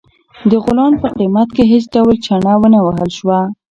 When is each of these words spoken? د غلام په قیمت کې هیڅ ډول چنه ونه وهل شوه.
د 0.49 0.51
غلام 0.65 0.93
په 1.01 1.07
قیمت 1.17 1.47
کې 1.55 1.63
هیڅ 1.71 1.85
ډول 1.93 2.15
چنه 2.25 2.53
ونه 2.59 2.79
وهل 2.85 3.09
شوه. 3.17 3.39